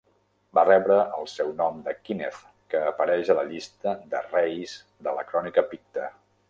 Va 0.57 0.61
rebre 0.69 0.95
el 1.17 1.27
seu 1.33 1.51
nom 1.59 1.77
de 1.89 1.93
Kineth, 2.07 2.41
que 2.73 2.81
apareix 2.93 3.31
a 3.35 3.39
la 3.43 3.47
llista 3.53 3.97
de 4.15 4.27
reis 4.31 4.77
de 5.09 5.19
la 5.21 5.31
Crònica 5.33 5.71
picta. 5.75 6.13